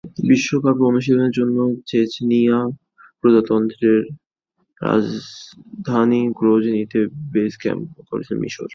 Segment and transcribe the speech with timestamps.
[0.29, 1.57] বিশ্বকাপে অনুশীলনের জন্য
[1.87, 2.57] চেচনিয়া
[3.19, 4.01] প্রজাতন্ত্রের
[4.81, 6.99] রাজধানী গ্রোজনিতে
[7.33, 8.67] বেস ক্যাম্প করেছিল মিসর।